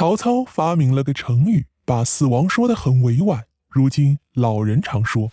[0.00, 3.44] 曹操发明了个成语，把死亡说得很委婉。
[3.68, 5.28] 如今老人常说，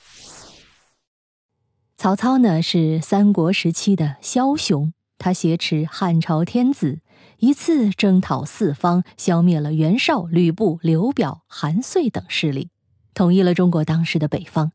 [1.95, 6.99] 曹操呢是三国时期的枭雄，他挟持汉朝天子，
[7.37, 12.69] 一次征讨四方，消灭了袁绍、吕布、刘表、韩遂等势力，
[13.13, 14.73] 统一了中国当时的北方。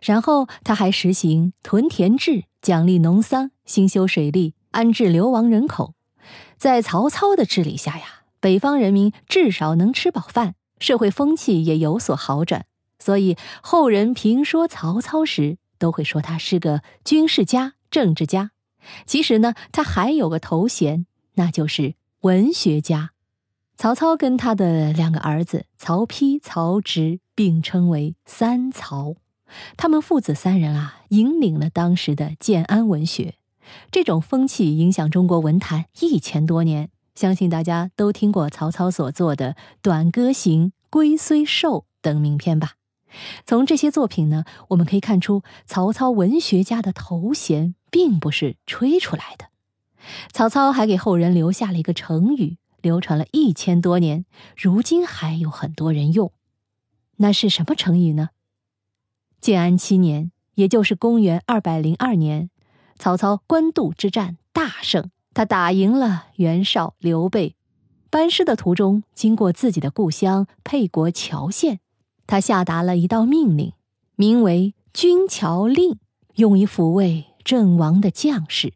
[0.00, 5.92] 然后他还实行屯田制，奖励农桑，兴修水利，安置流亡人口。
[6.56, 12.66] 在曹操的治理下呀，北方人民至少能吃饱饭，社会风气也有所好转。
[12.98, 18.50] 所以后人评说曹操时，都会说他是个军事家、政治家。
[19.06, 23.12] 其实呢，他还有个头衔，那就是文学家。
[23.78, 29.14] 曹操跟他的两个儿子曹丕、曹植并称为三曹。
[29.78, 33.36] 他们父子三人啊，引领了当时的建安文学，
[33.90, 36.90] 这种风气影响中国文坛一千多年。
[37.14, 42.72] 相信大家都听过曹操所作的《短歌行》《龟虽寿》等名篇吧？
[43.46, 49.46] 从这些作品呢，我们可以看出，曹操文学家的头衔并不是吹出来的。
[50.32, 56.32] 曹操还给后人留下了一个成语，流传了一千多年，如今还有很多人用。
[57.18, 58.30] 那是什么成语呢？
[59.40, 62.50] 建安七年，也就是公元二百零二年，
[62.98, 67.56] 曹操官渡之战大胜，他打赢了袁绍、刘备。
[68.08, 71.80] 班师的途中，经过自己的故乡沛国谯县，
[72.26, 73.72] 他下达了一道命令，
[74.14, 75.98] 名为“军桥令”，
[76.36, 78.74] 用以抚慰阵亡的将士。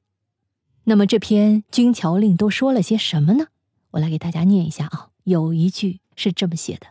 [0.85, 3.47] 那么这篇“军桥令”都说了些什么呢？
[3.93, 6.89] 我来给大家念一下啊，有一句是这么写的：“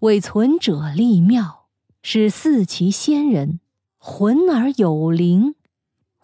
[0.00, 1.60] 为存者立庙。”
[2.04, 3.60] 使四其先人
[3.96, 5.54] 魂而有灵，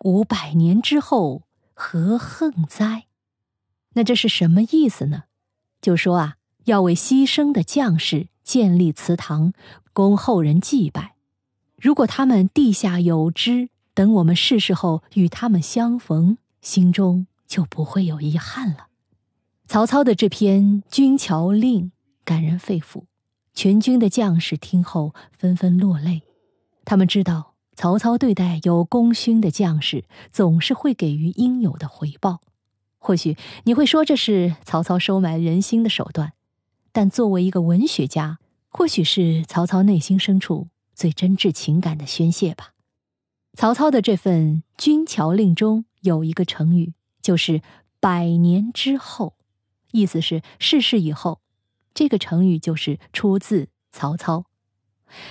[0.02, 1.42] 五百年之后
[1.80, 3.06] 何恨哉？
[3.94, 5.24] 那这是什么意思呢？
[5.80, 9.52] 就说啊，要为牺牲的将士建立祠堂，
[9.92, 11.14] 供后人祭拜。
[11.76, 18.88] 如果他们地下有知，等我们逝世后与他们相逢，心中就不会有遗憾了。
[19.68, 21.84] 曹操的这篇《军桥令》
[22.24, 23.04] 感人肺腑。
[23.54, 26.22] 全军的将士听后纷纷落泪，
[26.84, 30.02] 他们知道曹操对待有功勋的将士
[30.32, 32.40] 总是会给予应有的回报。
[32.98, 36.32] 或许你会说这是曹操收买人心的手段，
[36.90, 42.72] 但作为一个文学家，或许是曹操内心深处最真挚情感的宣泄吧。
[43.54, 47.62] 曹操的这份《军桥令》中有一个成语，就是
[48.00, 49.36] “百年之后”，
[49.92, 51.38] 意思是逝世以后。
[51.94, 54.46] 这个成语就是出自曹操。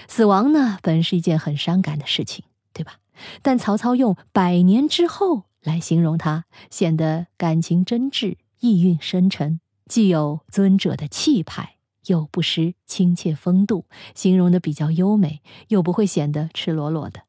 [0.08, 3.00] 死亡呢，本是一件很伤感的事情，对吧？
[3.42, 17.22] 但曹操用“百年之后”来形容它，显得感情真挚、意蕴深沉，既有尊者的气派，又不失亲切风度，形容的比较优美，又不会显得赤裸裸的。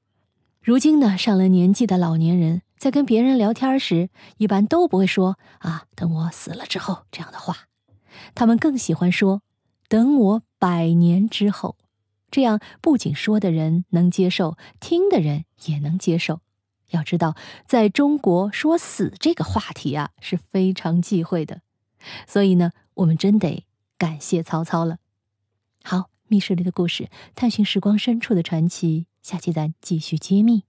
[0.61, 7.69] 如今呢，上了年纪的老年人在跟别人聊天时，一般都不会说“啊，等我死了之后”这样的话。
[8.35, 9.41] 他们更喜欢说
[9.89, 11.77] “等我百年之后”，
[12.31, 16.41] 这样不仅说的人能接受，听的人也能接受。
[16.91, 21.63] 要知道，在中国说死这个话题啊是非常忌讳的，
[22.27, 23.67] 所以呢，我们真得
[23.99, 24.99] 感谢曹操了。
[25.83, 30.68] 好，密室里的故事，探寻时光深处的传奇，下期咱继续揭秘。